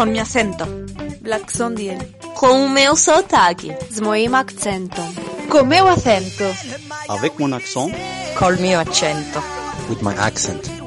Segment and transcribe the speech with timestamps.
[0.00, 0.64] Con mi acento.
[1.20, 1.98] Black Sondiel.
[2.34, 3.76] Com o meu sotaque.
[3.92, 5.12] Z moim akcentom.
[5.50, 6.44] Com meu acento.
[7.06, 7.92] Avec mon accent.
[8.34, 9.42] Col mio accento.
[9.90, 10.80] With my accent.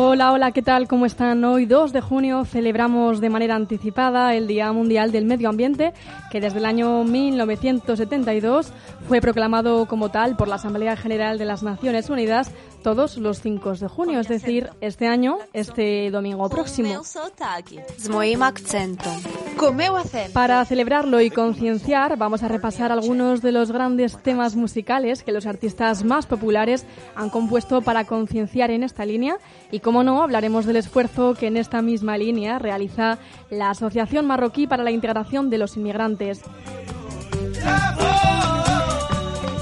[0.00, 0.86] Hola, hola, ¿qué tal?
[0.86, 1.44] ¿Cómo están?
[1.44, 5.92] Hoy 2 de junio celebramos de manera anticipada el Día Mundial del Medio Ambiente,
[6.30, 8.72] que desde el año 1972
[9.06, 13.74] fue proclamado como tal por la Asamblea General de las Naciones Unidas todos los 5
[13.74, 17.02] de junio, es decir, este año, este domingo próximo.
[20.32, 25.46] Para celebrarlo y concienciar, vamos a repasar algunos de los grandes temas musicales que los
[25.46, 29.38] artistas más populares han compuesto para concienciar en esta línea
[29.70, 33.18] y, como no, hablaremos del esfuerzo que en esta misma línea realiza
[33.50, 36.17] la Asociación Marroquí para la Integración de los Inmigrantes.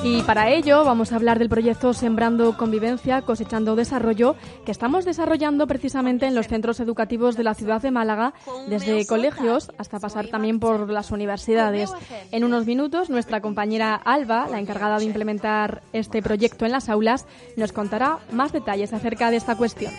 [0.08, 5.66] Y para ello vamos a hablar del proyecto Sembrando Convivencia, Cosechando Desarrollo, que estamos desarrollando
[5.66, 8.32] precisamente en los centros educativos de la ciudad de Málaga,
[8.68, 11.90] desde colegios hasta pasar también por las universidades.
[12.30, 17.26] En unos minutos, nuestra compañera Alba, la encargada de implementar este proyecto en las aulas,
[17.56, 19.92] nos contará más detalles acerca de esta cuestión.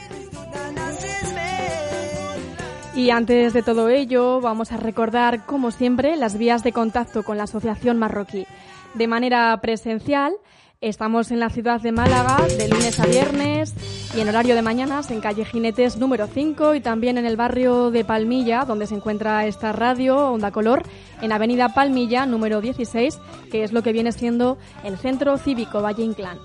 [2.98, 7.38] Y antes de todo ello, vamos a recordar, como siempre, las vías de contacto con
[7.38, 8.48] la Asociación Marroquí.
[8.96, 10.34] De manera presencial,
[10.82, 13.76] estamos en la ciudad de Málaga de lunes a viernes
[14.16, 17.92] y en horario de mañanas en calle Jinetes número 5 y también en el barrio
[17.92, 20.82] de Palmilla, donde se encuentra esta radio Onda Color,
[21.22, 23.20] en avenida Palmilla número 16,
[23.52, 26.40] que es lo que viene siendo el Centro Cívico Valle Inclán.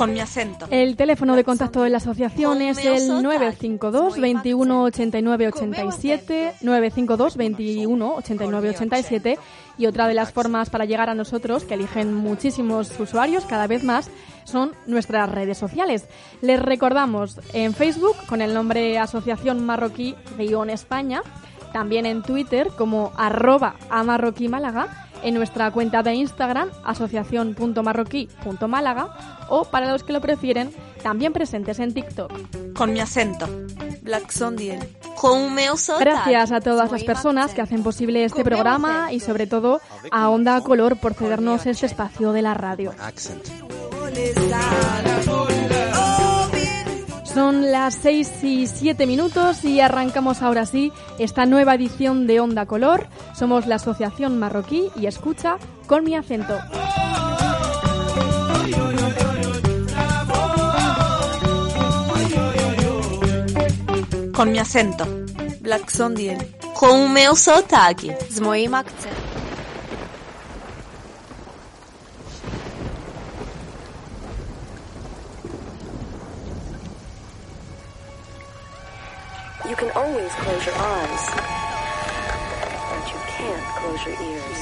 [0.00, 0.66] Con mi acento.
[0.70, 8.14] El teléfono de contacto de la asociación es el 952 21 89 87 952 21
[8.14, 9.38] 89 87
[9.76, 13.84] y otra de las formas para llegar a nosotros que eligen muchísimos usuarios cada vez
[13.84, 14.08] más
[14.44, 16.06] son nuestras redes sociales.
[16.40, 20.14] Les recordamos en Facebook con el nombre Asociación Marroquí
[20.70, 21.20] España,
[21.74, 23.74] también en Twitter como arroba
[24.48, 30.70] Málaga en nuestra cuenta de Instagram, asociación.marroquí.málaga, o para los que lo prefieren,
[31.02, 32.30] también presentes en TikTok.
[32.74, 33.48] Con mi acento.
[34.02, 34.78] Black sotaque.
[36.04, 39.80] Gracias a todas las personas que hacen posible este programa y sobre todo
[40.10, 42.94] a Onda Color por cedernos este espacio de la radio.
[47.32, 52.66] Son las 6 y 7 minutos y arrancamos ahora sí esta nueva edición de Onda
[52.66, 53.06] Color.
[53.38, 56.58] Somos la Asociación Marroquí y escucha con mi acento.
[64.34, 65.06] Con mi acento.
[65.60, 66.38] Black Sondiel.
[66.74, 68.16] Com o meu sotaque.
[68.30, 69.19] Z moim akcentem.
[80.38, 81.24] Close your eyes,
[82.90, 84.60] but you can't close your ears.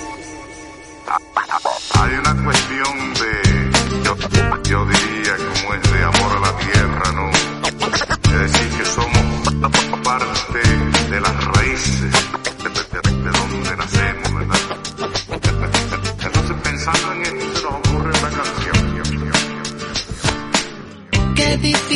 [2.00, 3.32] Hay una cuestión de,
[4.04, 4.16] yo,
[4.64, 7.30] yo diría como es de amor a la tierra, ¿no?
[7.30, 9.28] Es decir, que somos
[10.04, 10.87] parte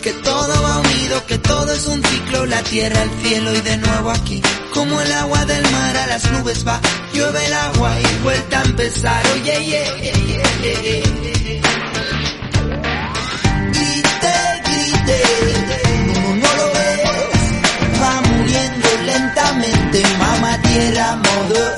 [0.00, 3.76] que todo va unido, que todo es un ciclo, la tierra, el cielo y de
[3.78, 4.40] nuevo aquí.
[4.72, 6.80] Como el agua del mar a las nubes va,
[7.12, 9.22] llueve el agua y vuelta a empezar.
[9.34, 11.62] Oye, yeah, yeah, yeah, yeah, yeah.
[13.72, 14.36] Grite,
[14.66, 15.22] grite,
[16.42, 21.77] no, lo ves, va muriendo lentamente, mamá tierra, mother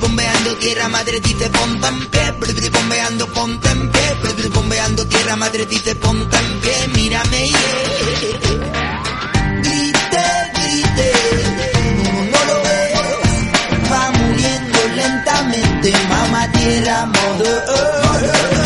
[0.00, 5.94] Bombeando tierra madre dice ponte en pie, bombeando ponte en pie, bombeando tierra madre dice
[5.96, 7.58] ponte en pie, mírame yeah.
[9.62, 10.24] Grite,
[10.54, 11.12] grite,
[12.04, 18.57] no, no lo ves, va muriendo lentamente, mamá tierra modo.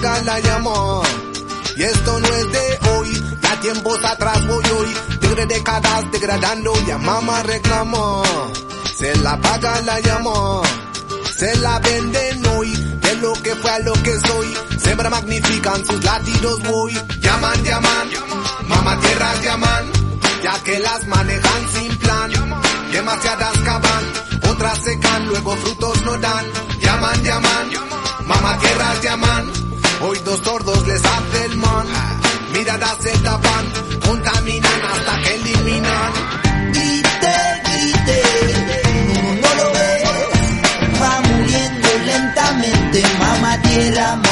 [0.00, 1.02] Paga la llamó.
[1.76, 6.98] Y esto no es de hoy, ya tiempos atrás voy hoy, tigre décadas degradando, ya
[6.98, 8.22] mamá reclamó.
[8.96, 10.62] Se la paga la llamó,
[11.36, 16.02] se la venden hoy, de lo que fue a lo que soy, siempre magnifican sus
[16.02, 16.92] latidos voy.
[17.20, 18.08] Llaman, llaman,
[18.66, 19.92] mamá tierras llaman,
[20.42, 22.30] ya que las manejan sin plan,
[22.92, 24.04] demasiadas cavan,
[24.50, 26.44] otras secan, luego frutos no dan.
[26.80, 27.70] Llaman, llaman,
[28.26, 29.67] mamá tierras llaman.
[30.00, 31.86] Hoy dos sordos les hace el man.
[32.52, 33.66] Miradas se tapan,
[34.06, 36.12] contaminan hasta que eliminan.
[36.72, 38.22] Grite,
[39.14, 44.27] no, no lo ves, va muriendo lentamente, mamá tierra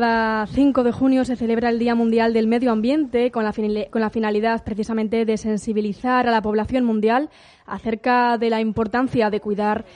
[0.00, 4.00] Cada 5 de junio se celebra el Día Mundial del Medio Ambiente con la, con
[4.00, 7.30] la finalidad precisamente de sensibilizar a la población mundial
[7.66, 9.86] acerca de la importancia de cuidar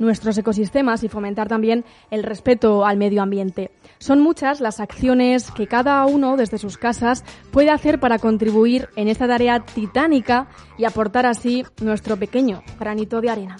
[0.00, 3.70] nuestros ecosistemas y fomentar también el respeto al medio ambiente.
[3.98, 9.06] Son muchas las acciones que cada uno desde sus casas puede hacer para contribuir en
[9.06, 10.48] esta tarea titánica
[10.78, 13.56] y aportar así nuestro pequeño granito de arena.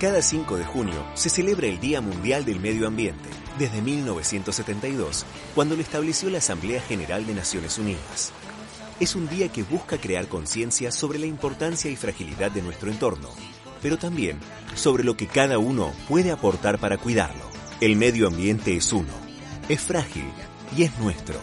[0.00, 3.28] Cada 5 de junio se celebra el Día Mundial del Medio Ambiente,
[3.58, 5.26] desde 1972,
[5.56, 8.30] cuando lo estableció la Asamblea General de Naciones Unidas.
[9.00, 13.28] Es un día que busca crear conciencia sobre la importancia y fragilidad de nuestro entorno,
[13.82, 14.38] pero también
[14.76, 17.42] sobre lo que cada uno puede aportar para cuidarlo.
[17.80, 19.12] El medio ambiente es uno,
[19.68, 20.30] es frágil
[20.76, 21.40] y es nuestro.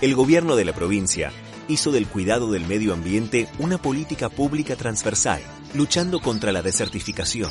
[0.00, 1.30] El gobierno de la provincia
[1.68, 5.40] hizo del cuidado del medio ambiente una política pública transversal,
[5.74, 7.50] luchando contra la desertificación,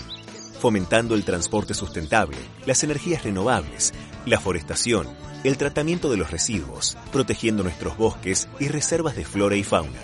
[0.60, 3.94] fomentando el transporte sustentable, las energías renovables,
[4.26, 5.08] la forestación,
[5.44, 10.02] el tratamiento de los residuos, protegiendo nuestros bosques y reservas de flora y fauna.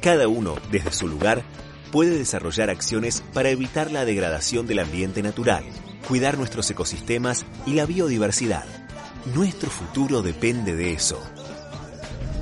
[0.00, 1.42] Cada uno, desde su lugar,
[1.90, 5.64] puede desarrollar acciones para evitar la degradación del ambiente natural,
[6.06, 8.64] cuidar nuestros ecosistemas y la biodiversidad.
[9.34, 11.20] Nuestro futuro depende de eso.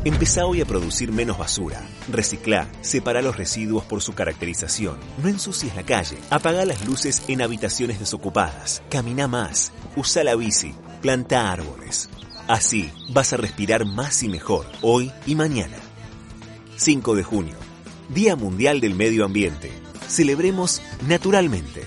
[0.08, 1.86] Empezá hoy a producir menos basura.
[2.10, 4.96] Reciclá, separa los residuos por su caracterización.
[5.22, 6.16] No ensucies la calle.
[6.30, 8.82] Apagá las luces en habitaciones desocupadas.
[8.88, 9.70] Camina más.
[9.96, 10.74] Usa la bici.
[11.02, 12.08] Planta árboles.
[12.48, 15.76] Así vas a respirar más y mejor hoy y mañana.
[16.76, 17.56] 5 de junio,
[18.08, 19.70] Día Mundial del Medio Ambiente.
[20.08, 21.86] Celebremos naturalmente.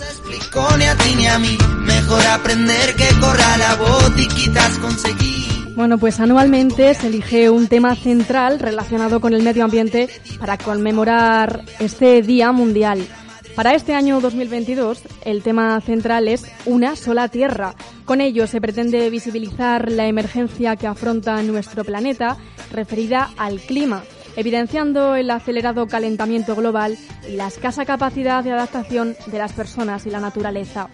[0.00, 1.56] explicó ni a ti ni a mí.
[1.82, 5.45] Mejor aprender que corra la voz y quizás conseguir.
[5.76, 10.08] Bueno, pues anualmente se elige un tema central relacionado con el medio ambiente
[10.40, 13.06] para conmemorar este Día Mundial.
[13.54, 17.74] Para este año 2022, el tema central es Una sola Tierra.
[18.06, 22.38] Con ello se pretende visibilizar la emergencia que afronta nuestro planeta
[22.72, 24.02] referida al clima,
[24.34, 26.96] evidenciando el acelerado calentamiento global
[27.28, 30.88] y la escasa capacidad de adaptación de las personas y la naturaleza.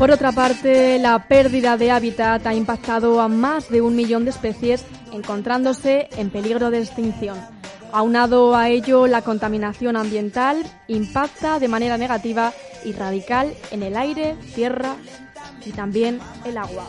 [0.00, 4.30] Por otra parte, la pérdida de hábitat ha impactado a más de un millón de
[4.30, 7.36] especies, encontrándose en peligro de extinción.
[7.92, 14.36] Aunado a ello, la contaminación ambiental impacta de manera negativa y radical en el aire,
[14.54, 14.96] tierra
[15.66, 16.88] y también el agua.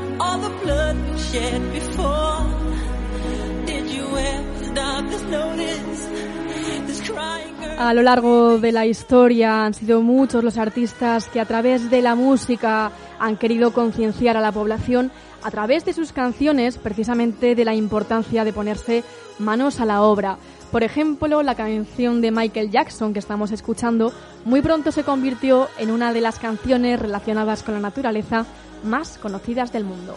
[7.77, 12.01] A lo largo de la historia han sido muchos los artistas que a través de
[12.01, 15.11] la música han querido concienciar a la población
[15.43, 19.03] a través de sus canciones precisamente de la importancia de ponerse
[19.39, 20.37] manos a la obra.
[20.71, 24.13] Por ejemplo, la canción de Michael Jackson que estamos escuchando
[24.45, 28.45] muy pronto se convirtió en una de las canciones relacionadas con la naturaleza
[28.83, 30.15] más conocidas del mundo.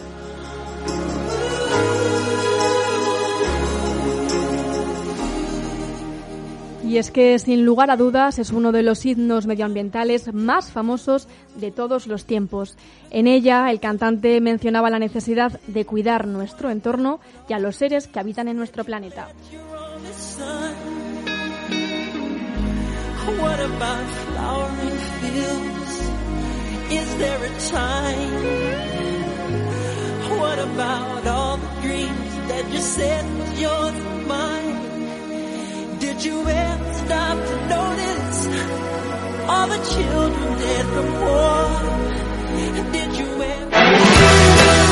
[6.85, 11.27] Y es que, sin lugar a dudas, es uno de los himnos medioambientales más famosos
[11.55, 12.77] de todos los tiempos.
[13.09, 18.07] En ella, el cantante mencionaba la necesidad de cuidar nuestro entorno y a los seres
[18.07, 19.29] que habitan en nuestro planeta.
[36.05, 38.39] Did you ever stop to notice
[39.71, 40.49] the children?
[42.91, 44.85] Did you ever?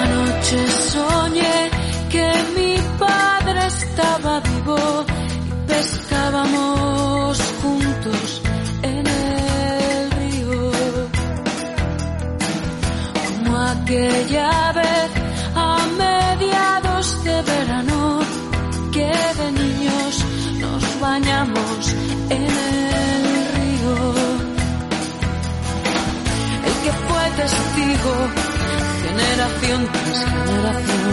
[0.00, 0.60] Anoche
[0.90, 1.70] soñé
[2.10, 6.97] que mi padre estaba vivo y pescábamos
[13.88, 15.10] aquella vez
[15.54, 18.20] a mediados de verano
[18.92, 20.24] que de niños
[20.60, 21.94] nos bañamos
[22.28, 23.96] en el río.
[26.68, 28.14] El que fue testigo
[29.04, 31.07] generación tras generación.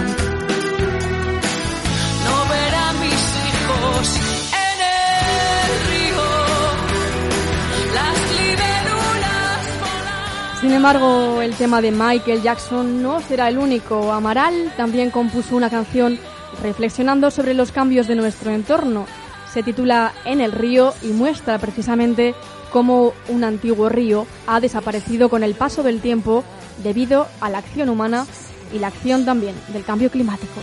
[10.66, 14.12] Sin embargo, el tema de Michael Jackson no será el único.
[14.12, 16.18] Amaral también compuso una canción
[16.64, 19.06] reflexionando sobre los cambios de nuestro entorno.
[19.54, 22.34] Se titula En el río y muestra precisamente
[22.72, 26.44] cómo un antiguo río ha desaparecido con el paso del tiempo
[26.82, 28.26] debido a la acción humana
[28.74, 30.62] y la acción también del cambio climático.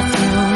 [0.00, 0.47] Generación.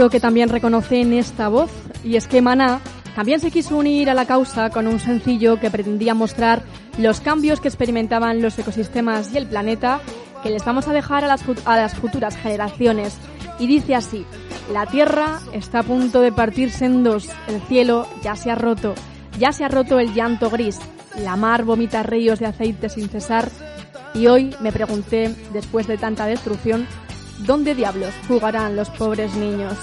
[0.00, 1.70] Seguro que también reconocen esta voz,
[2.02, 2.80] y es que Maná
[3.14, 6.62] también se quiso unir a la causa con un sencillo que pretendía mostrar
[6.96, 10.00] los cambios que experimentaban los ecosistemas y el planeta
[10.42, 13.18] que les vamos a dejar a las, futuras generaciones.
[13.58, 14.24] Y dice así,
[14.72, 18.94] la Tierra está a punto de partirse en dos, el cielo ya se ha roto,
[19.38, 20.78] ya se ha roto el llanto gris,
[21.18, 23.50] la mar vomita ríos de aceite sin cesar
[24.14, 26.86] y hoy me pregunté, después de tanta destrucción,
[27.46, 29.74] ¿dónde diablos jugarán los pobres niños?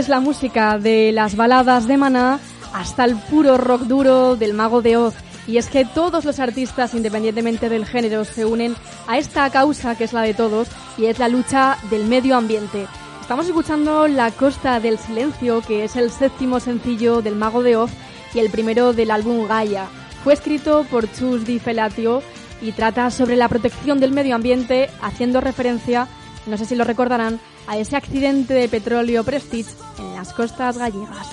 [0.00, 2.40] Es la música de las baladas de Maná
[2.72, 5.14] hasta el puro rock duro del Mago de Oz.
[5.46, 8.74] Y es que todos los artistas, independientemente del género, se unen
[9.06, 12.86] a esta causa que es la de todos y es la lucha del medio ambiente.
[13.20, 17.90] Estamos escuchando La Costa del Silencio, que es el séptimo sencillo del Mago de Oz
[18.32, 19.84] y el primero del álbum Gaia.
[20.24, 22.22] Fue escrito por Chus Di Felatio
[22.62, 26.08] y trata sobre la protección del medio ambiente, haciendo referencia,
[26.50, 31.26] no sé si lo recordarán, a ese accidente de petróleo Prestige en las costas gallegas.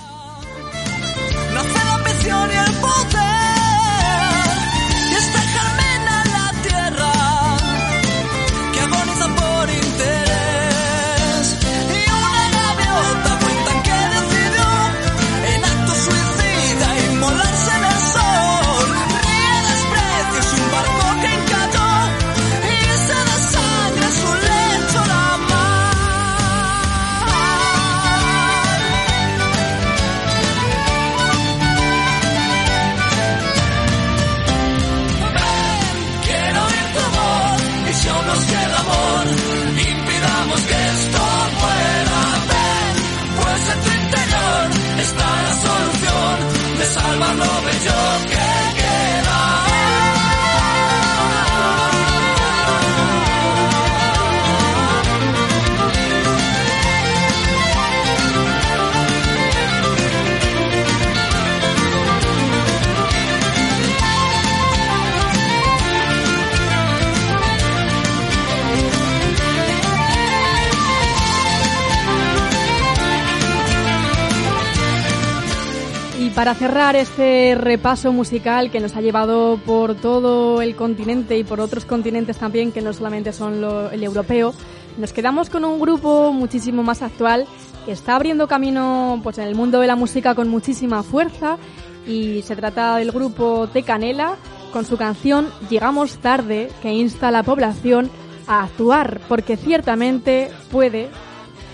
[76.37, 81.59] Para cerrar este repaso musical que nos ha llevado por todo el continente y por
[81.59, 83.55] otros continentes también, que no solamente son
[83.91, 84.53] el europeo,
[84.99, 87.47] nos quedamos con un grupo muchísimo más actual
[87.87, 91.57] que está abriendo camino pues, en el mundo de la música con muchísima fuerza
[92.05, 94.35] y se trata del grupo Te Canela
[94.71, 98.11] con su canción Llegamos tarde, que insta a la población
[98.45, 101.09] a actuar, porque ciertamente puede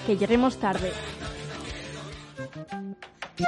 [0.07, 0.93] que lleguemos tarde.
[3.35, 3.45] Si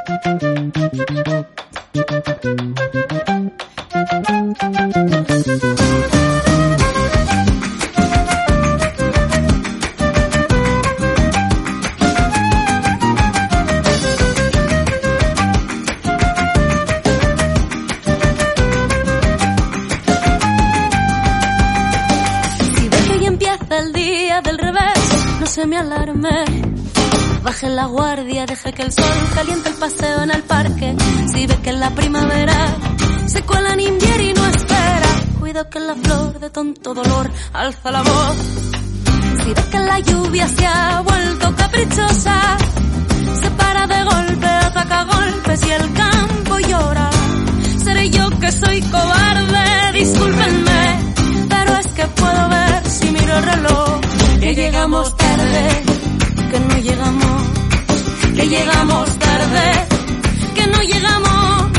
[23.07, 26.04] que ya empieza el día del revés, no se me alarme.
[27.55, 30.93] Baje la guardia, deje que el sol caliente el paseo en el parque.
[31.31, 32.75] Si ve que en la primavera
[33.27, 37.91] se cuela en invierno y no espera, cuida que la flor de tonto dolor alza
[37.91, 38.35] la voz.
[39.41, 42.57] Si ve que la lluvia se ha vuelto caprichosa,
[43.41, 47.09] se para de golpe, ataca golpes y el campo llora.
[47.85, 51.13] Seré yo que soy cobarde, discúlpenme,
[51.47, 54.01] pero es que puedo ver si miro el reloj
[54.41, 55.83] que llegamos tarde,
[56.51, 57.44] que no llegamos,
[58.45, 59.71] que llegamos tarde,
[60.53, 61.71] que no llegamos,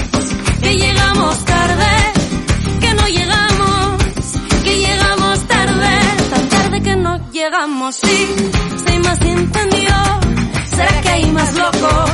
[0.62, 1.92] que llegamos tarde,
[2.80, 4.02] que no llegamos,
[4.64, 5.92] que llegamos tarde,
[6.30, 8.34] tan tarde que no llegamos, sí,
[8.84, 9.96] si hay más incendio,
[10.74, 12.04] será que hay más loco,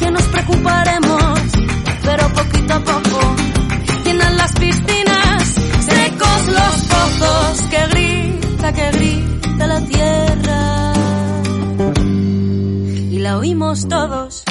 [0.00, 1.40] que nos preocuparemos,
[2.02, 3.36] pero poquito a poco,
[4.04, 5.42] llenan las piscinas,
[5.88, 10.33] secos los pozos, que grita, que grita la tierra,
[13.24, 14.44] la oímos todos.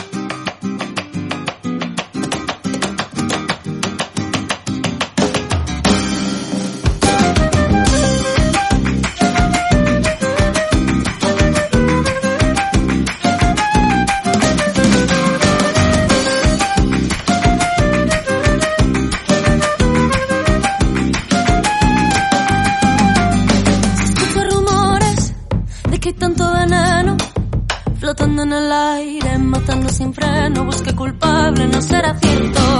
[30.43, 30.65] Freno.
[30.65, 32.72] Busque culpable, no será cierto.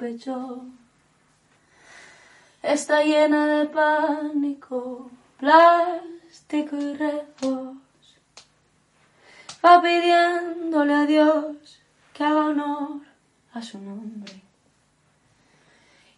[0.00, 0.64] Pecho,
[2.62, 7.76] está llena de pánico, plástico y rezos.
[9.62, 11.82] Va pidiéndole a Dios
[12.14, 13.02] que haga honor
[13.52, 14.40] a su nombre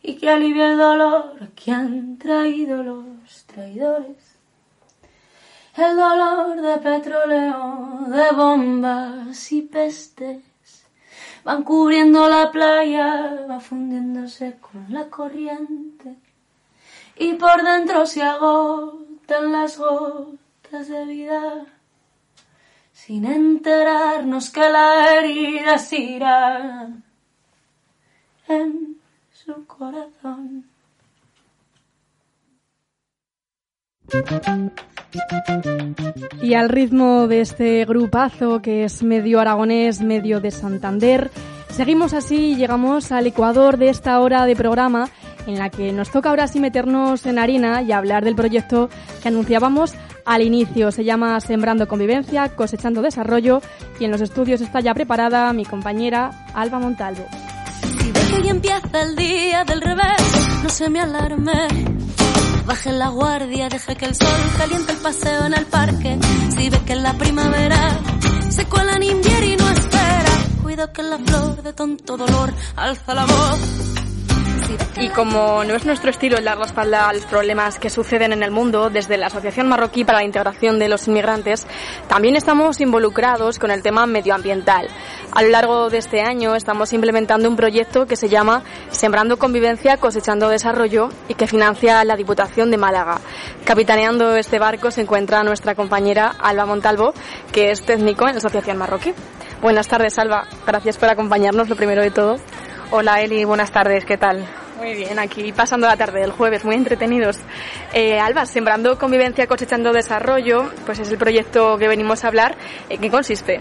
[0.00, 4.36] y que alivie el dolor que han traído los traidores.
[5.76, 10.51] El dolor de petróleo, de bombas y pestes
[11.44, 16.16] van cubriendo la playa, va fundiéndose con la corriente
[17.16, 21.66] y por dentro se agotan las gotas de vida
[22.92, 26.88] sin enterarnos que la herida se irá
[28.48, 28.96] en
[29.32, 30.71] su corazón.
[36.42, 41.30] Y al ritmo de este grupazo que es medio aragonés, medio de Santander,
[41.70, 45.08] seguimos así y llegamos al Ecuador de esta hora de programa
[45.46, 48.88] en la que nos toca ahora sí meternos en harina y hablar del proyecto
[49.22, 49.94] que anunciábamos
[50.24, 50.92] al inicio.
[50.92, 53.60] Se llama Sembrando Convivencia, Cosechando Desarrollo
[53.98, 57.26] y en los estudios está ya preparada mi compañera Alba Montalvo.
[57.80, 61.91] Si ve que hoy empieza el día del revés, no se me alarme.
[62.72, 66.18] Baje la guardia, deje que el sol caliente el paseo en el parque.
[66.56, 68.00] Si ve que en la primavera
[68.48, 70.32] se cuela en invierno y no espera,
[70.62, 73.91] cuido que la flor de tonto dolor alza la voz.
[74.96, 78.32] Y como no es nuestro estilo el dar la espalda a los problemas que suceden
[78.32, 81.66] en el mundo, desde la Asociación Marroquí para la Integración de los Inmigrantes,
[82.08, 84.88] también estamos involucrados con el tema medioambiental.
[85.32, 89.96] A lo largo de este año estamos implementando un proyecto que se llama Sembrando Convivencia,
[89.96, 93.18] Cosechando Desarrollo y que financia la Diputación de Málaga.
[93.64, 97.14] Capitaneando este barco se encuentra nuestra compañera Alba Montalvo,
[97.50, 99.14] que es técnico en la Asociación Marroquí.
[99.60, 100.46] Buenas tardes, Alba.
[100.66, 102.36] Gracias por acompañarnos, lo primero de todo.
[102.94, 104.46] Hola Eli, buenas tardes, ¿qué tal?
[104.76, 107.38] Muy bien, aquí pasando la tarde del jueves, muy entretenidos.
[107.94, 112.54] Eh, Alba, Sembrando Convivencia, Cosechando Desarrollo, pues es el proyecto que venimos a hablar.
[112.90, 113.60] ¿En qué consiste?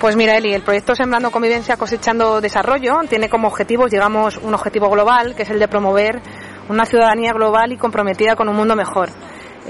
[0.00, 4.88] Pues mira, Eli, el proyecto Sembrando Convivencia, Cosechando Desarrollo tiene como objetivo, digamos, un objetivo
[4.88, 6.22] global, que es el de promover
[6.70, 9.10] una ciudadanía global y comprometida con un mundo mejor.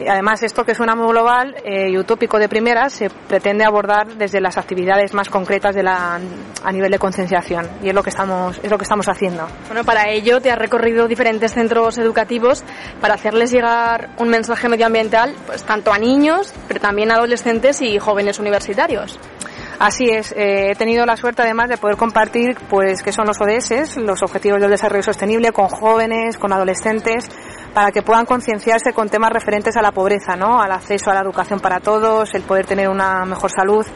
[0.07, 4.41] Además, esto que suena muy global eh, y utópico de primera se pretende abordar desde
[4.41, 6.21] las actividades más concretas de la,
[6.65, 9.47] a nivel de concienciación y es lo que estamos es lo que estamos haciendo.
[9.67, 12.65] Bueno, para ello te has recorrido diferentes centros educativos
[13.01, 17.99] para hacerles llegar un mensaje medioambiental, pues tanto a niños, pero también a adolescentes y
[17.99, 19.19] jóvenes universitarios.
[19.79, 23.41] Así es, eh, he tenido la suerte además de poder compartir pues qué son los
[23.41, 27.29] ODS, los Objetivos del Desarrollo Sostenible, con jóvenes, con adolescentes,
[27.75, 30.61] para que puedan concienciarse con temas referentes a la pobreza, ¿no?
[30.61, 33.87] al acceso a la educación para todos, el poder tener una mejor salud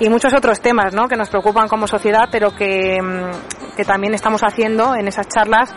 [0.00, 1.08] y muchos otros temas ¿no?
[1.08, 5.72] que nos preocupan como sociedad, pero que, mm, que también estamos haciendo en esas charlas.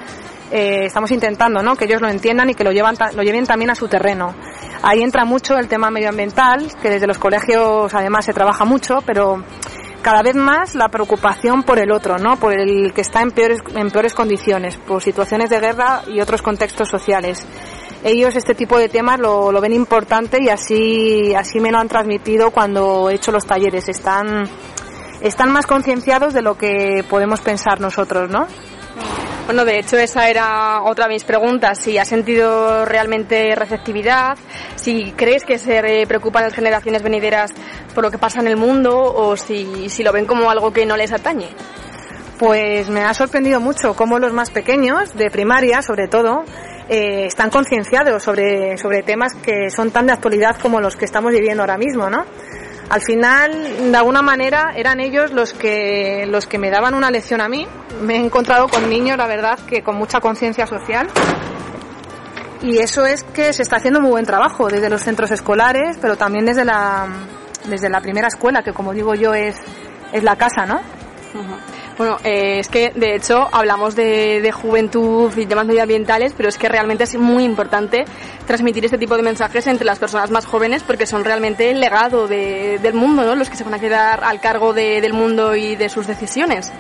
[0.52, 1.76] Eh, estamos intentando ¿no?
[1.76, 4.36] que ellos lo entiendan y que lo, llevan, lo lleven también a su terreno.
[4.84, 9.44] Ahí entra mucho el tema medioambiental, que desde los colegios además se trabaja mucho, pero
[10.06, 12.38] cada vez más la preocupación por el otro, ¿no?
[12.38, 16.44] Por el que está en peores, en peores condiciones, por situaciones de guerra y otros
[16.44, 17.44] contextos sociales.
[18.04, 21.88] Ellos este tipo de temas lo, lo ven importante y así, así me lo han
[21.88, 23.90] transmitido cuando he hecho los talleres.
[23.90, 24.48] Están,
[25.22, 28.46] están más concienciados de lo que podemos pensar nosotros, ¿no?
[29.46, 34.40] Bueno, de hecho esa era otra de mis preguntas, si has sentido realmente receptividad,
[34.76, 37.52] si crees que se preocupan las generaciones venideras
[37.94, 40.88] por lo que pasa en el mundo o si, si lo ven como algo que
[40.88, 41.50] no les atañe.
[42.40, 46.44] Pues me ha sorprendido mucho cómo los más pequeños, de primaria sobre todo,
[46.90, 51.32] eh, están concienciados sobre, sobre temas que son tan de actualidad como los que estamos
[51.32, 52.26] viviendo ahora mismo, ¿no?
[52.90, 57.42] Al final, de alguna manera, eran ellos los que, los que me daban una lección
[57.42, 57.68] a mí.
[58.02, 61.08] Me he encontrado con niños, la verdad, que con mucha conciencia social.
[62.62, 66.16] Y eso es que se está haciendo muy buen trabajo desde los centros escolares, pero
[66.16, 67.08] también desde la,
[67.66, 69.56] desde la primera escuela, que como digo yo es,
[70.12, 70.82] es la casa, ¿no?
[71.98, 76.58] Bueno, eh, es que de hecho hablamos de, de, juventud y temas medioambientales, pero es
[76.58, 78.04] que realmente es muy importante
[78.46, 82.28] transmitir este tipo de mensajes entre las personas más jóvenes porque son realmente el legado
[82.28, 83.36] de, del mundo, ¿no?
[83.36, 86.74] Los que se van a quedar al cargo de, del mundo y de sus decisiones.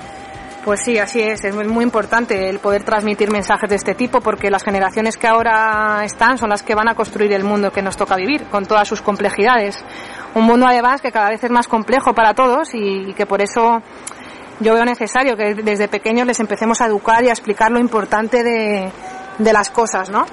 [0.65, 1.45] Pues sí, así es.
[1.45, 6.01] Es muy importante el poder transmitir mensajes de este tipo porque las generaciones que ahora
[6.03, 8.87] están son las que van a construir el mundo que nos toca vivir con todas
[8.87, 9.77] sus complejidades.
[10.33, 13.43] Un mundo además que cada vez es más complejo para todos y, y que por
[13.43, 13.83] eso
[14.59, 18.43] yo veo necesario que desde pequeños les empecemos a educar y a explicar lo importante
[18.43, 18.91] de,
[19.51, 20.25] las cosas, ¿no?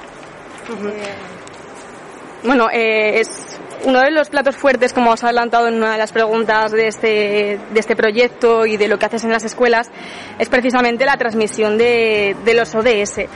[2.44, 5.98] Bueno, eh, es uno de los platos fuertes, como os ha adelantado en una de
[5.98, 9.90] las preguntas de este, de este proyecto y de lo que haces en las escuelas,
[10.38, 13.28] es precisamente la transmisión de, de los ODS.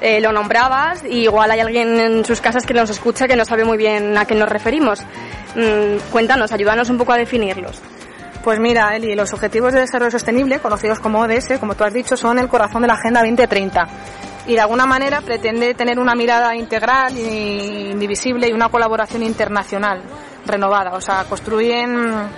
[0.00, 3.44] Eh, lo nombrabas y igual hay alguien en sus casas que nos escucha que no
[3.44, 5.00] sabe muy bien a qué nos referimos.
[5.54, 7.80] Mm, cuéntanos, ayúdanos un poco a definirlos.
[8.44, 12.14] Pues mira, Eli, los Objetivos de Desarrollo Sostenible, conocidos como ODS, como tú has dicho,
[12.14, 13.88] son el corazón de la Agenda 2030
[14.46, 20.02] y de alguna manera pretende tener una mirada integral e indivisible y una colaboración internacional
[20.44, 20.92] renovada.
[20.92, 22.28] O sea, construyen,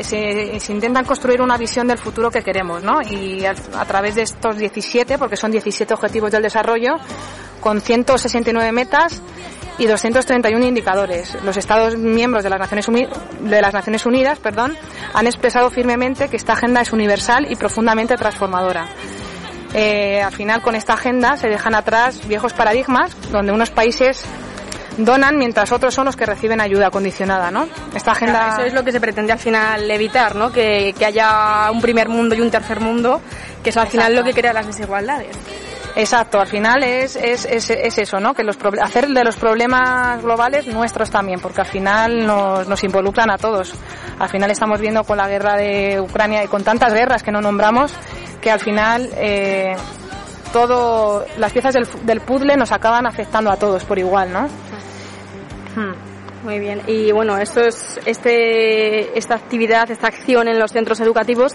[0.00, 3.02] se, intentan construir una visión del futuro que queremos, ¿no?
[3.02, 6.94] Y a, a través de estos 17, porque son 17 objetivos del desarrollo,
[7.60, 9.20] con 169 metas
[9.78, 11.36] y 231 indicadores.
[11.42, 13.06] Los Estados miembros de las Naciones, Uni
[13.40, 14.76] de las Naciones Unidas perdón,
[15.12, 18.86] han expresado firmemente que esta agenda es universal y profundamente transformadora.
[19.74, 24.24] Eh, al final, con esta agenda se dejan atrás viejos paradigmas donde unos países
[24.98, 27.66] donan mientras otros son los que reciben ayuda condicionada, ¿no?
[27.92, 28.38] Esta agenda...
[28.38, 30.52] Claro, eso es lo que se pretende al final evitar, ¿no?
[30.52, 33.20] Que, que haya un primer mundo y un tercer mundo,
[33.64, 35.36] que es al final lo que crea las desigualdades.
[35.96, 38.34] Exacto, al final es, es, es, es eso, ¿no?
[38.34, 43.30] Que los hacer de los problemas globales nuestros también, porque al final nos, nos involucran
[43.30, 43.74] a todos.
[44.18, 47.40] Al final estamos viendo con la guerra de Ucrania y con tantas guerras que no
[47.40, 47.92] nombramos,
[48.40, 49.76] que al final eh,
[50.52, 54.48] todo, las piezas del, del puzzle nos acaban afectando a todos por igual, ¿no?
[56.44, 56.82] Muy bien.
[56.86, 61.54] Y bueno, esto es, este, esta actividad, esta acción en los centros educativos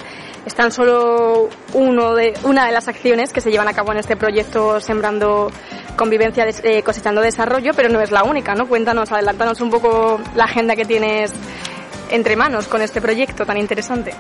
[0.49, 3.99] es tan solo uno de, una de las acciones que se llevan a cabo en
[3.99, 5.51] este proyecto Sembrando
[5.95, 8.67] Convivencia, eh, Cosechando Desarrollo, pero no es la única, ¿no?
[8.67, 11.31] Cuéntanos, adelántanos un poco la agenda que tienes
[12.09, 14.11] entre manos con este proyecto tan interesante.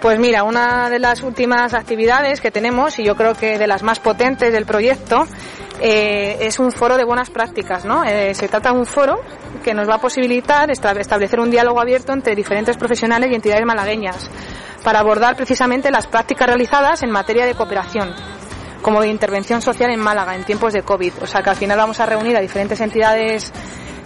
[0.00, 3.84] Pues mira, una de las últimas actividades que tenemos, y yo creo que de las
[3.84, 5.28] más potentes del proyecto,
[5.84, 8.04] eh, es un foro de buenas prácticas, ¿no?
[8.04, 9.18] Eh, se trata de un foro
[9.64, 13.66] que nos va a posibilitar esta- establecer un diálogo abierto entre diferentes profesionales y entidades
[13.66, 14.30] malagueñas
[14.84, 18.14] para abordar precisamente las prácticas realizadas en materia de cooperación
[18.80, 21.12] como de intervención social en Málaga en tiempos de COVID.
[21.22, 23.52] O sea que al final vamos a reunir a diferentes entidades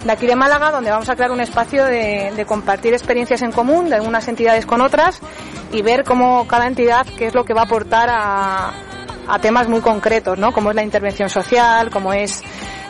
[0.03, 3.51] de aquí de Málaga donde vamos a crear un espacio de, de compartir experiencias en
[3.51, 5.19] común de unas entidades con otras
[5.71, 8.71] y ver cómo cada entidad qué es lo que va a aportar a,
[9.27, 10.51] a temas muy concretos, ¿no?
[10.51, 12.41] Como es la intervención social, como es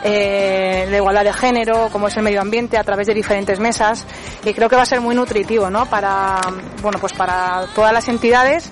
[0.04, 4.06] eh, la igualdad de género, como es el medio ambiente a través de diferentes mesas
[4.44, 5.86] y creo que va a ser muy nutritivo, ¿no?
[5.86, 6.40] Para
[6.82, 8.70] bueno pues para todas las entidades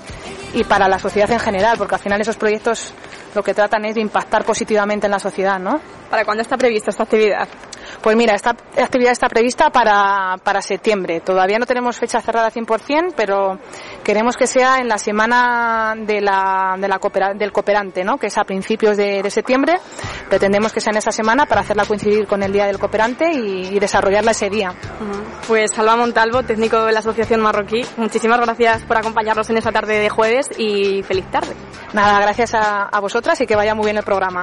[0.54, 2.94] y para la sociedad en general, porque al final esos proyectos
[3.34, 5.80] lo que tratan es de impactar positivamente en la sociedad, ¿no?
[6.08, 7.48] ¿Para cuándo está prevista esta actividad?
[8.00, 11.20] Pues mira, esta actividad está prevista para, para septiembre.
[11.20, 13.58] Todavía no tenemos fecha cerrada 100%, pero
[14.04, 18.16] queremos que sea en la semana de la, de la coopera- del cooperante, ¿no?
[18.18, 19.78] que es a principios de, de septiembre.
[20.28, 23.68] Pretendemos que sea en esa semana para hacerla coincidir con el Día del Cooperante y,
[23.74, 24.74] y desarrollarla ese día.
[25.46, 29.98] Pues Salva Montalvo, técnico de la Asociación Marroquí, muchísimas gracias por acompañarnos en esta tarde
[29.98, 31.54] de jueves y feliz tarde.
[31.92, 34.42] Nada, gracias a, a vosotras y que vaya muy bien el programa.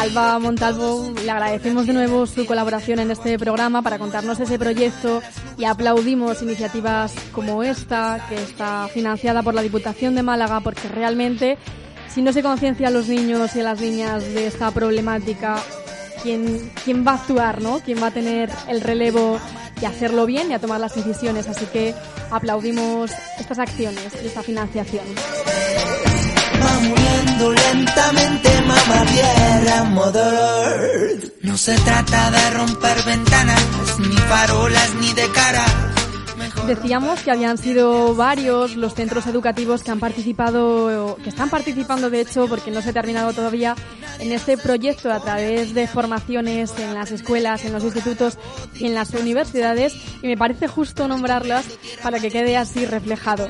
[0.00, 5.20] Alba Montalvo, le agradecemos de nuevo su colaboración en este programa para contarnos ese proyecto
[5.58, 11.58] y aplaudimos iniciativas como esta, que está financiada por la Diputación de Málaga, porque realmente
[12.08, 15.56] si no se conciencia a los niños y a las niñas de esta problemática,
[16.22, 17.80] ¿quién, quién va a actuar, no?
[17.80, 19.38] ¿Quién va a tener el relevo
[19.82, 21.46] y hacerlo bien y a tomar las decisiones?
[21.46, 21.94] Así que
[22.30, 25.04] aplaudimos estas acciones y esta financiación.
[27.72, 29.76] Lentamente mamá tierra
[30.14, 31.24] earth.
[31.42, 35.64] No se trata de romper ventanas, ni farolas, ni de cara.
[36.66, 42.20] Decíamos que habían sido varios los centros educativos que han participado, que están participando de
[42.20, 43.74] hecho, porque no se ha terminado todavía,
[44.20, 48.38] en este proyecto a través de formaciones en las escuelas, en los institutos
[48.78, 51.66] y en las universidades, y me parece justo nombrarlas
[52.02, 53.48] para que quede así reflejado.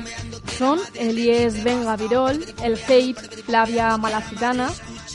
[0.57, 4.69] Son el IES Venga Virol, el CEIP Flavia Malacitana,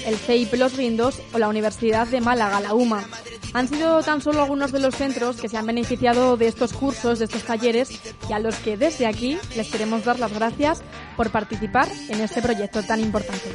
[0.04, 3.04] el CEIP Los Guindos o la Universidad de Málaga, la UMA.
[3.56, 7.20] Han sido tan solo algunos de los centros que se han beneficiado de estos cursos,
[7.20, 7.88] de estos talleres
[8.28, 10.82] y a los que desde aquí les queremos dar las gracias
[11.16, 13.48] por participar en este proyecto tan importante.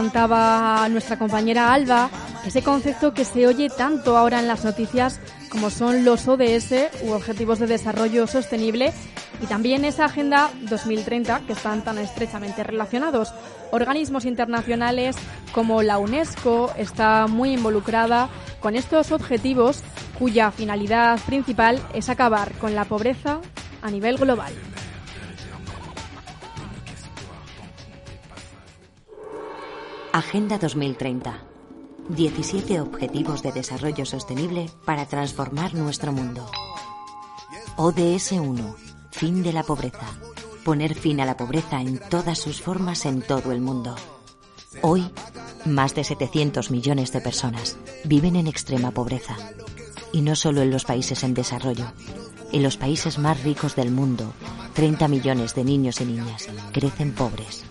[0.00, 2.08] Lo adelantaba nuestra compañera Alba,
[2.46, 5.20] ese concepto que se oye tanto ahora en las noticias
[5.50, 6.72] como son los ODS
[7.02, 8.94] u Objetivos de Desarrollo Sostenible
[9.42, 13.34] y también esa Agenda 2030 que están tan estrechamente relacionados.
[13.72, 15.16] Organismos internacionales
[15.52, 18.30] como la UNESCO está muy involucrada
[18.60, 19.82] con estos objetivos
[20.18, 23.40] cuya finalidad principal es acabar con la pobreza
[23.82, 24.52] a nivel global.
[30.12, 31.38] Agenda 2030.
[32.08, 36.50] 17 Objetivos de Desarrollo Sostenible para transformar nuestro mundo.
[37.76, 38.76] ODS 1.
[39.12, 40.06] Fin de la pobreza.
[40.64, 43.94] poner fin a la pobreza en todas sus formas en todo el mundo.
[44.82, 45.08] Hoy,
[45.64, 49.36] más de 700 millones de personas viven en extrema pobreza.
[50.12, 51.86] Y no solo en los países en desarrollo.
[52.52, 54.32] En los países más ricos del mundo,
[54.74, 57.64] 30 millones de niños y niñas crecen pobres.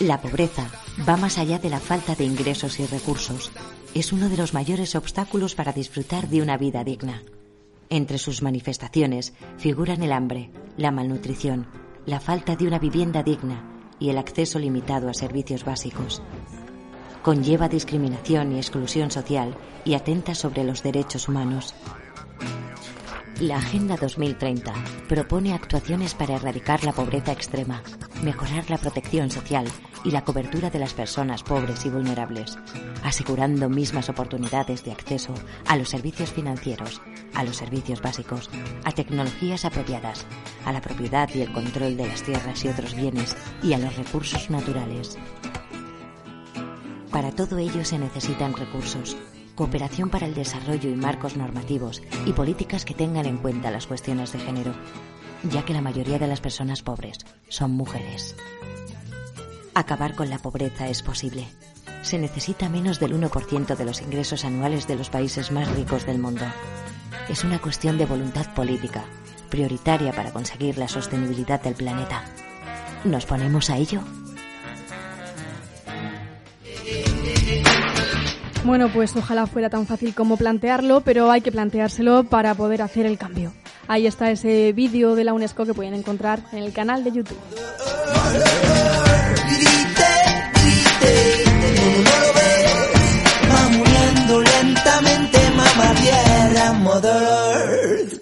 [0.00, 0.66] La pobreza
[1.06, 3.52] va más allá de la falta de ingresos y recursos.
[3.92, 7.22] Es uno de los mayores obstáculos para disfrutar de una vida digna.
[7.90, 11.66] Entre sus manifestaciones figuran el hambre, la malnutrición,
[12.06, 13.62] la falta de una vivienda digna
[13.98, 16.22] y el acceso limitado a servicios básicos.
[17.22, 21.74] Conlleva discriminación y exclusión social y atenta sobre los derechos humanos.
[23.38, 24.72] La Agenda 2030
[25.08, 27.82] propone actuaciones para erradicar la pobreza extrema,
[28.22, 29.66] mejorar la protección social
[30.04, 32.58] y la cobertura de las personas pobres y vulnerables,
[33.04, 35.34] asegurando mismas oportunidades de acceso
[35.66, 37.00] a los servicios financieros,
[37.34, 38.50] a los servicios básicos,
[38.84, 40.26] a tecnologías apropiadas,
[40.64, 43.96] a la propiedad y el control de las tierras y otros bienes y a los
[43.96, 45.18] recursos naturales.
[47.10, 49.16] Para todo ello se necesitan recursos,
[49.54, 54.32] cooperación para el desarrollo y marcos normativos y políticas que tengan en cuenta las cuestiones
[54.32, 54.72] de género,
[55.42, 58.36] ya que la mayoría de las personas pobres son mujeres.
[59.80, 61.48] Acabar con la pobreza es posible.
[62.02, 66.18] Se necesita menos del 1% de los ingresos anuales de los países más ricos del
[66.18, 66.44] mundo.
[67.30, 69.06] Es una cuestión de voluntad política,
[69.48, 72.24] prioritaria para conseguir la sostenibilidad del planeta.
[73.04, 74.02] ¿Nos ponemos a ello?
[78.62, 83.06] Bueno, pues ojalá fuera tan fácil como plantearlo, pero hay que planteárselo para poder hacer
[83.06, 83.54] el cambio.
[83.88, 87.38] Ahí está ese vídeo de la UNESCO que pueden encontrar en el canal de YouTube.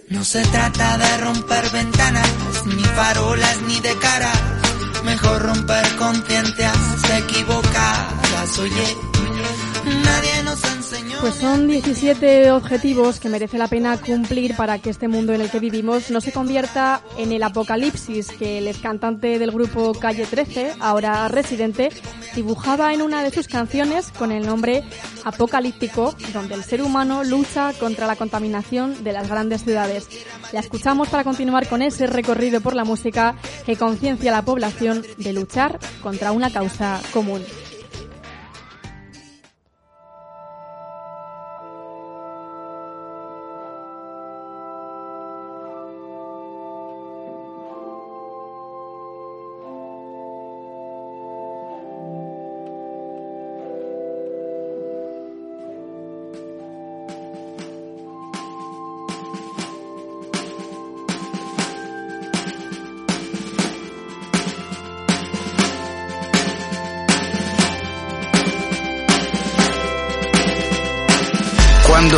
[0.08, 2.28] No se trata de romper ventanas,
[2.66, 4.32] ni farolas, ni de cara.
[5.04, 6.76] Mejor romper conciencias
[7.18, 9.67] equivocadas, oye.
[11.20, 15.50] Pues son 17 objetivos que merece la pena cumplir para que este mundo en el
[15.50, 20.26] que vivimos no se convierta en el apocalipsis que el ex cantante del grupo Calle
[20.26, 21.90] 13, ahora residente,
[22.36, 24.84] dibujaba en una de sus canciones con el nombre
[25.24, 30.08] Apocalíptico, donde el ser humano lucha contra la contaminación de las grandes ciudades.
[30.52, 33.34] La escuchamos para continuar con ese recorrido por la música
[33.66, 37.42] que conciencia a la población de luchar contra una causa común.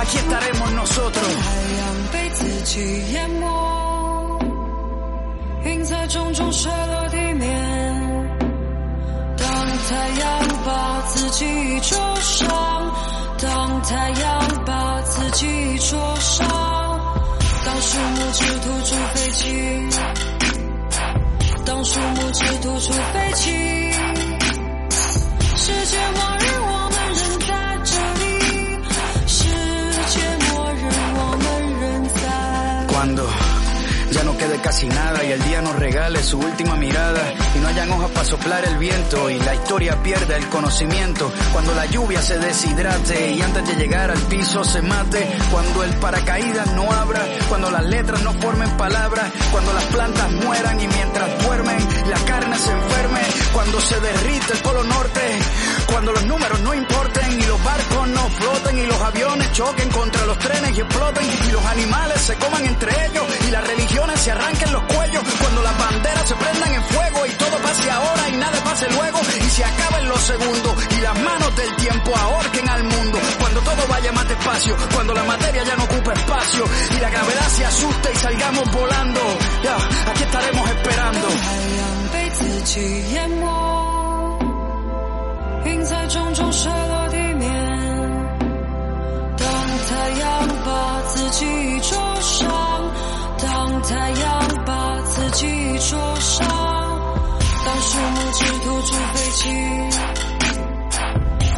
[0.00, 1.34] Aquí estaremos nosotros.
[2.10, 3.46] 被自己淹没，
[5.64, 7.46] 云彩重重摔落地面。
[9.36, 9.46] 当
[9.88, 10.24] 太阳
[10.64, 11.44] 把自己
[11.80, 12.48] 灼伤，
[13.38, 16.48] 当太阳把自己灼伤，
[17.64, 19.44] 当树木只吐出废气，
[21.66, 23.50] 当树木只吐出废气，
[25.56, 26.44] 世界末日
[34.10, 37.68] ya no quede casi nada y el día nos regale su última mirada y no
[37.68, 41.32] hayan hojas para soplar el viento y la historia pierda el conocimiento.
[41.52, 45.28] Cuando la lluvia se deshidrate y antes de llegar al piso se mate.
[45.50, 50.80] Cuando el paracaídas no abra, cuando las letras no formen palabras, cuando las plantas mueran
[50.80, 53.20] y mientras duermen la carne se enferme.
[53.52, 55.38] Cuando se derrite el polo norte,
[55.86, 60.26] cuando los números no importen y los barcos no floten y los aviones choquen contra
[60.26, 64.30] los trenes y exploten y los animales se coman entre ellos y las religiones se
[64.30, 65.22] arranquen los cuellos.
[65.40, 69.18] Cuando las banderas se prendan en fuego y todo pase ahora y nada pase luego
[69.20, 73.18] y se acaben los segundos y las manos del tiempo ahorquen al mundo.
[73.38, 76.64] Cuando todo vaya más despacio cuando la materia ya no ocupa espacio
[76.96, 79.20] y la gravedad se asusta y salgamos volando,
[79.62, 79.76] ya,
[80.10, 81.99] aquí estaremos esperando.
[82.12, 82.80] 被自己
[83.12, 83.46] 淹没，
[85.64, 87.50] 云在重重摔落地面。
[89.36, 89.46] 当
[89.88, 91.46] 太阳把自己
[91.80, 92.48] 灼伤，
[93.38, 95.46] 当太阳把自己
[95.78, 96.46] 灼伤，
[97.64, 99.42] 当树木枝头出飞起，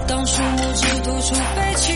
[0.07, 1.93] 当树木枝头出飞起，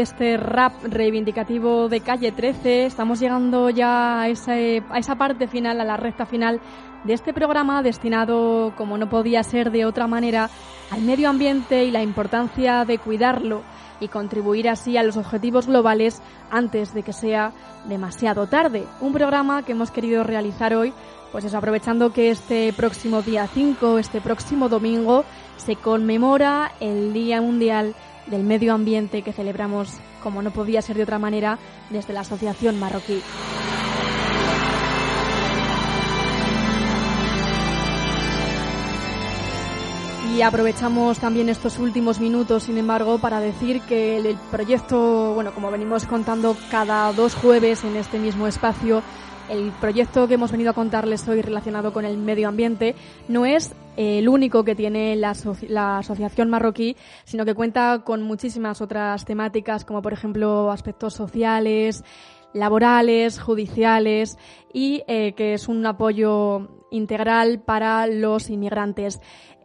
[0.00, 5.96] este rap reivindicativo de calle 13, estamos llegando ya a esa parte final, a la
[5.96, 6.60] recta final
[7.04, 10.50] de este programa destinado, como no podía ser de otra manera,
[10.90, 13.62] al medio ambiente y la importancia de cuidarlo
[14.00, 17.52] y contribuir así a los objetivos globales antes de que sea
[17.86, 18.84] demasiado tarde.
[19.00, 20.92] Un programa que hemos querido realizar hoy,
[21.32, 25.24] pues eso, aprovechando que este próximo día 5, este próximo domingo,
[25.56, 27.94] se conmemora el Día Mundial
[28.30, 31.58] del Medio Ambiente que celebramos, como no podía ser de otra manera,
[31.90, 33.20] desde la Asociación Marroquí.
[40.38, 45.70] Y aprovechamos también estos últimos minutos, sin embargo, para decir que el, proyecto, bueno, como
[45.70, 49.02] venimos contando cada dos jueves en este mismo espacio,
[49.48, 52.94] el proyecto que hemos venido a contarles hoy relacionado con el medio ambiente
[53.26, 58.22] no es el único que tiene la, aso- la Asociación Marroquí, sino que cuenta con
[58.22, 62.04] muchísimas otras temáticas, como por ejemplo aspectos sociales,
[62.54, 64.38] laborales, judiciales
[64.72, 69.20] y eh, que es un apoyo integral para los inmigrantes.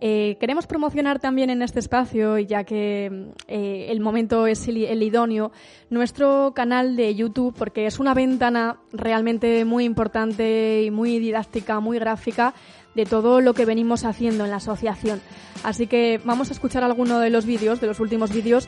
[0.06, 5.54] Eh, queremos promocionar también en este espacio, ya que eh, el momento es el idóneo,
[5.90, 12.00] nuestro canal de YouTube, porque es una ventana realmente muy importante y muy didáctica, muy
[12.00, 12.54] gráfica
[12.96, 15.22] de todo lo que venimos haciendo en la asociación.
[15.64, 18.68] Así que vamos a escuchar alguno de los vídeos, de los últimos vídeos,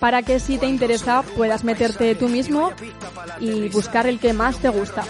[0.00, 2.72] para que si te interesa puedas meterte tú mismo
[3.40, 5.04] y buscar el que más te gusta.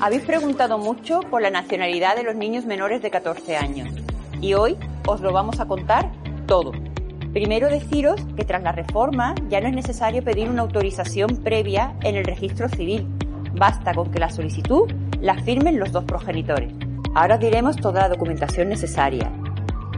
[0.00, 3.88] Habéis preguntado mucho por la nacionalidad de los niños menores de 14 años
[4.40, 6.12] y hoy os lo vamos a contar
[6.46, 6.72] todo.
[7.32, 12.14] Primero deciros que tras la reforma ya no es necesario pedir una autorización previa en
[12.14, 13.08] el registro civil.
[13.54, 16.83] Basta con que la solicitud la firmen los dos progenitores.
[17.14, 19.30] Ahora os diremos toda la documentación necesaria.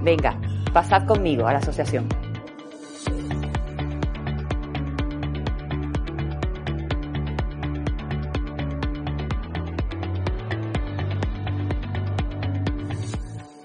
[0.03, 0.39] Venga,
[0.73, 2.07] pasad conmigo a la asociación.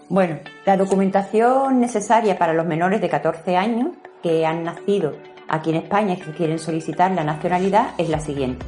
[0.08, 3.90] Bueno, la documentación necesaria para los menores de 14 años
[4.22, 5.16] que han nacido
[5.48, 8.66] aquí en España y que quieren solicitar la nacionalidad es la siguiente.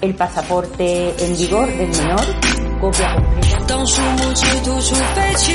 [0.00, 2.24] El pasaporte en vigor del menor,
[2.79, 3.65] copia completa.
[3.67, 5.51] 当树木枝突出飞起，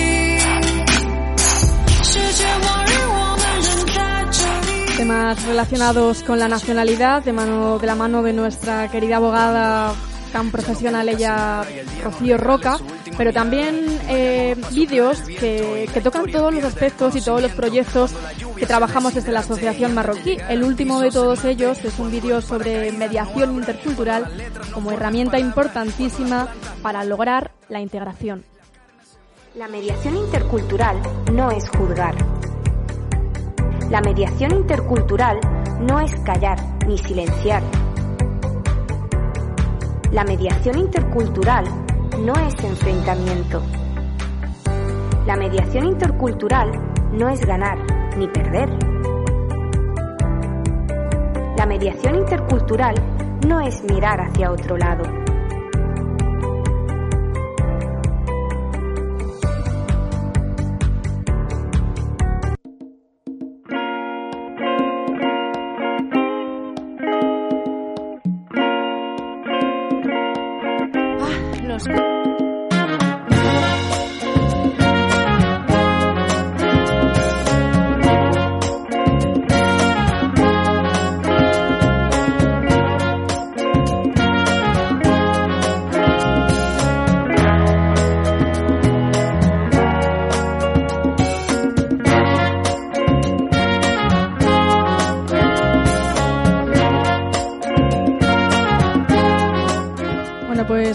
[2.03, 3.99] 世界末日我们仍在
[4.31, 4.71] 这里。
[4.99, 9.95] Temas relacionados con la nacionalidad, de, mano, de la mano de nuestra querida abogada
[10.33, 11.65] tan profesional ella,
[12.05, 12.79] Rocío Roca,
[13.18, 18.14] pero también eh, vídeos que, que tocan todos los aspectos y todos los proyectos
[18.58, 20.38] que trabajamos desde la Asociación Marroquí.
[20.50, 24.30] El último de todos ellos es un vídeo sobre mediación intercultural
[24.74, 26.48] como herramienta importantísima
[26.82, 28.44] para lograr la integración.
[29.56, 30.98] La mediación intercultural
[31.32, 32.16] no es juzgar.
[33.90, 35.40] La mediación intercultural
[35.80, 37.64] no es callar ni silenciar.
[40.12, 41.85] La mediación intercultural
[42.20, 43.62] no es enfrentamiento.
[45.26, 46.72] La mediación intercultural
[47.12, 47.78] no es ganar
[48.18, 48.70] ni perder.
[51.58, 52.96] La mediación intercultural
[53.48, 55.25] no es mirar hacia otro lado.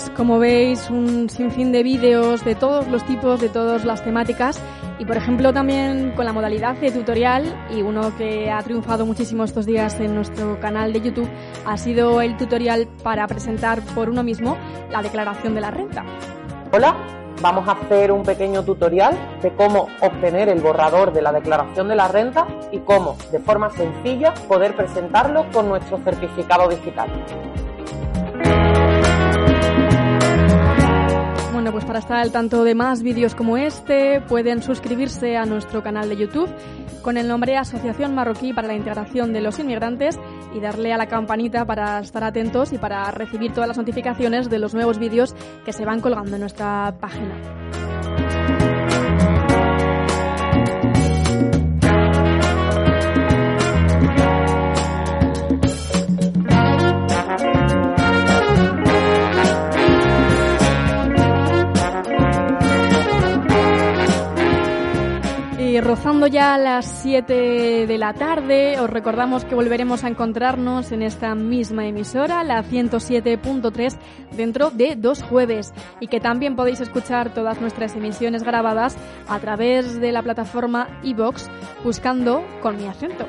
[0.01, 4.59] Pues como veis, un sinfín de vídeos de todos los tipos, de todas las temáticas
[4.99, 9.45] y por ejemplo también con la modalidad de tutorial y uno que ha triunfado muchísimo
[9.45, 11.29] estos días en nuestro canal de YouTube
[11.67, 14.57] ha sido el tutorial para presentar por uno mismo
[14.91, 16.05] la declaración de la renta.
[16.73, 16.97] Hola,
[17.43, 21.97] vamos a hacer un pequeño tutorial de cómo obtener el borrador de la declaración de
[21.97, 27.09] la renta y cómo, de forma sencilla, poder presentarlo con nuestro certificado digital.
[31.73, 36.09] Pues para estar al tanto de más vídeos como este, pueden suscribirse a nuestro canal
[36.09, 36.51] de YouTube
[37.01, 40.19] con el nombre Asociación Marroquí para la Integración de los Inmigrantes
[40.53, 44.59] y darle a la campanita para estar atentos y para recibir todas las notificaciones de
[44.59, 47.35] los nuevos vídeos que se van colgando en nuestra página.
[65.81, 71.35] Rozando ya las 7 de la tarde, os recordamos que volveremos a encontrarnos en esta
[71.35, 73.97] misma emisora, la 107.3,
[74.37, 75.73] dentro de dos jueves.
[75.99, 81.49] Y que también podéis escuchar todas nuestras emisiones grabadas a través de la plataforma iBox
[81.83, 83.25] buscando con mi acento.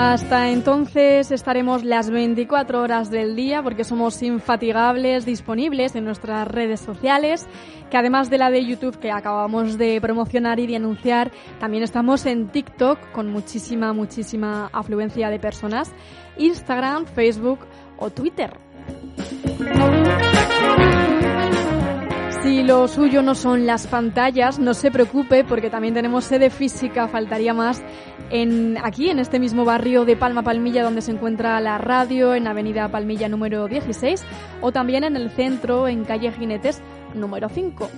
[0.00, 6.78] Hasta entonces estaremos las 24 horas del día porque somos infatigables, disponibles en nuestras redes
[6.78, 7.48] sociales,
[7.90, 12.26] que además de la de YouTube que acabamos de promocionar y de anunciar, también estamos
[12.26, 15.90] en TikTok con muchísima, muchísima afluencia de personas,
[16.36, 17.58] Instagram, Facebook
[17.98, 18.52] o Twitter.
[22.48, 27.06] Si lo suyo no son las pantallas, no se preocupe porque también tenemos sede física,
[27.06, 27.82] faltaría más,
[28.30, 32.46] en, aquí en este mismo barrio de Palma Palmilla donde se encuentra la radio, en
[32.46, 34.24] Avenida Palmilla número 16
[34.62, 36.80] o también en el centro, en calle Jinetes
[37.12, 37.90] número 5.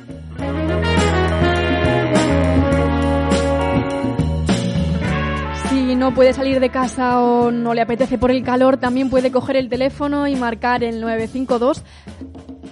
[5.68, 9.30] Si no puede salir de casa o no le apetece por el calor, también puede
[9.30, 11.84] coger el teléfono y marcar el 952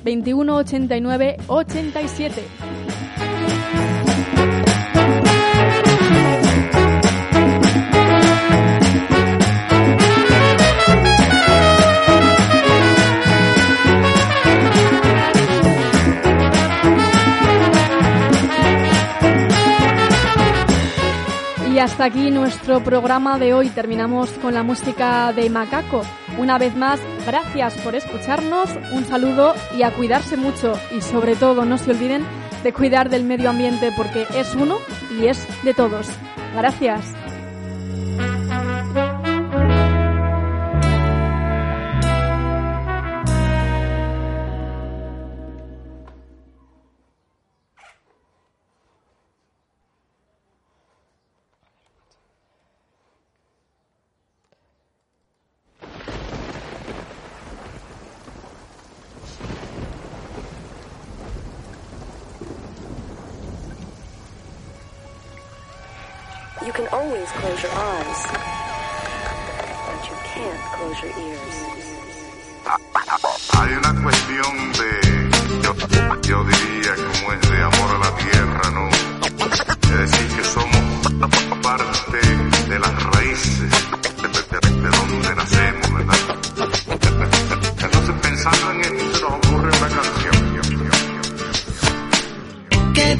[0.05, 2.43] 21 89 87.
[21.73, 23.69] Y hasta aquí nuestro programa de hoy.
[23.69, 26.03] Terminamos con la música de Macaco.
[26.39, 31.64] Una vez más, gracias por escucharnos, un saludo y a cuidarse mucho y sobre todo
[31.64, 32.24] no se olviden
[32.62, 34.78] de cuidar del medio ambiente porque es uno
[35.20, 36.07] y es de todos.
[36.55, 37.28] Gracias.
[66.69, 68.21] You can always close your eyes,
[69.87, 71.57] but you can't close your ears.
[73.57, 74.91] Hay una cuestión de,
[75.62, 75.73] yo,
[76.29, 78.87] yo diría como es de amor a la tierra, ¿no?
[79.95, 80.77] Es decir, que somos
[81.62, 82.38] parte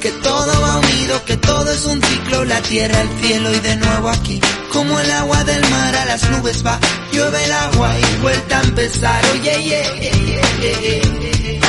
[0.00, 3.76] que todo va unido, que todo es un ciclo, la tierra, el cielo y de
[3.76, 4.40] nuevo aquí.
[4.72, 6.78] Como el agua del mar a las nubes va,
[7.12, 9.24] llueve el agua y vuelta a empezar.
[9.32, 10.12] Oye, yeah, yeah,
[10.60, 11.60] yeah, yeah.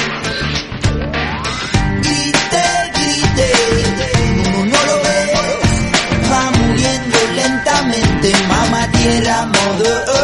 [2.04, 3.52] Grite, grite,
[4.72, 4.82] no,
[6.32, 10.19] va muriendo lentamente, mamá tierra, mother.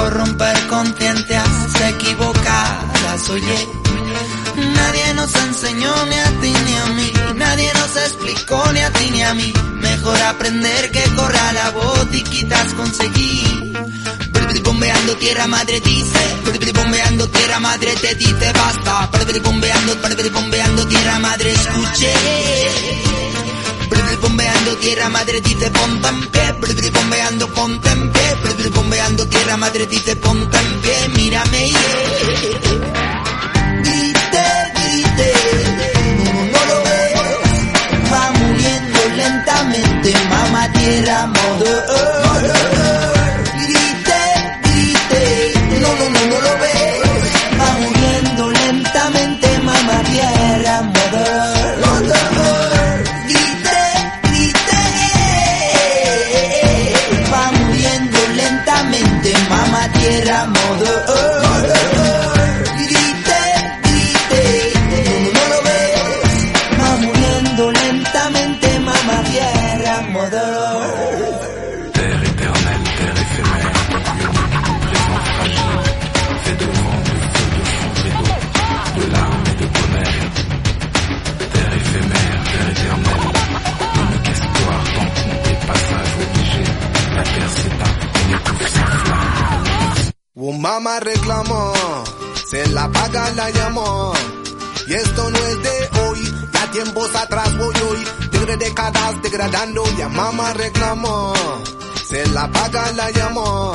[0.00, 1.46] Mejor romper conciencias
[1.90, 3.68] equivocadas, oye.
[4.56, 9.10] Nadie nos enseñó ni a ti ni a mí, nadie nos explicó ni a ti
[9.10, 9.52] ni a mí.
[9.74, 13.78] Mejor aprender que corra la voz y quitas conseguir.
[14.64, 16.18] Bombeando tierra madre dice,
[16.72, 19.10] bombeando tierra madre te dice basta.
[19.44, 19.96] Bombeando,
[20.32, 23.29] bombeando tierra madre escuche.
[24.20, 30.16] Bombeando tierra madre dice ponte en pie, bombeando ponte en pie, bombeando tierra madre dice
[30.16, 31.78] ponte en pie, mírame yeah.
[33.82, 35.32] Grite, grite,
[36.52, 43.19] no, lo ves, va muriendo lentamente, mamá tierra, mother.
[90.70, 91.72] Mamá reclamó,
[92.46, 94.12] se la paga la llamó.
[94.86, 98.04] Y esto no es de hoy, ya tiempos atrás voy hoy,
[98.46, 101.34] de décadas degradando, ya mamá reclamó.
[102.08, 103.72] Se la paga la llamó,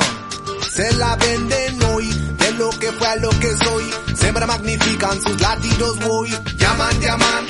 [0.74, 3.84] se la venden hoy, de lo que fue a lo que soy.
[4.14, 7.46] Siempre magnifican sus latidos voy, llaman, llaman,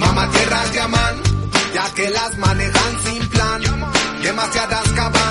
[0.00, 1.14] mamá tierras llaman,
[1.74, 3.62] ya que las manejan sin plan.
[4.20, 5.29] Demasiadas cavan,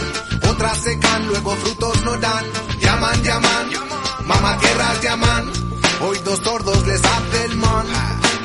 [0.60, 2.46] otras secan, luego frutos no dan.
[2.82, 3.70] Llaman, llaman,
[4.26, 5.52] mamá tierras llaman.
[6.02, 7.86] Hoy dos sordos les hace el man.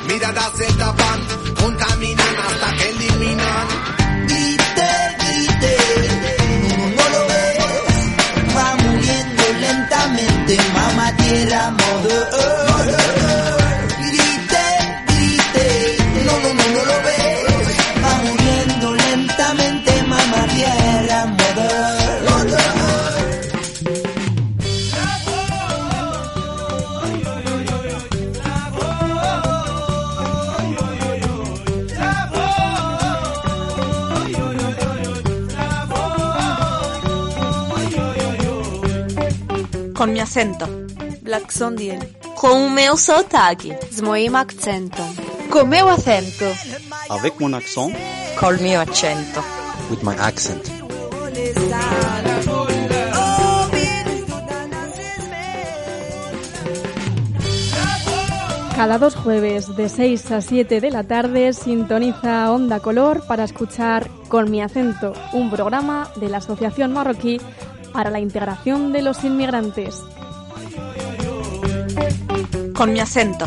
[0.06, 1.20] Miradas se tapan,
[1.60, 3.66] contaminan hasta que eliminan.
[4.28, 5.76] Grite, grite,
[6.96, 12.43] no, lo ves, va muriendo lentamente, mamá tierra, mother.
[40.04, 40.66] Con mi acento.
[41.22, 41.98] Black Sondiel.
[42.36, 43.78] Con o meu sotaque.
[43.90, 45.10] Z moim akcentom.
[45.48, 46.44] Com meu acento.
[47.08, 47.96] Avec mon accent.
[48.38, 49.42] Col mio accento.
[49.88, 50.60] With my accent.
[58.76, 64.10] Cada dos jueves de 6 a 7 de la tarde sintoniza Onda Color para escuchar
[64.28, 67.40] Con mi acento, un programa de la Asociación Marroquí
[67.94, 70.02] para la Integración de los Inmigrantes.
[72.74, 73.46] Con mi acento.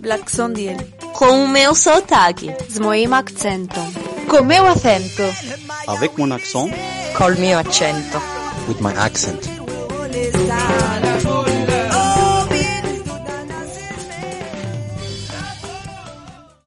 [0.00, 0.78] Black Sondiel.
[1.12, 2.56] Com o meu sotaque.
[2.70, 3.86] Z moim akcentom.
[4.28, 5.22] Com meu acento.
[5.86, 6.72] Avec mon accent.
[7.18, 8.18] Col mio accento.
[8.66, 9.46] With my accent.